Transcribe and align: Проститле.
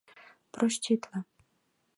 Проститле. 0.53 1.19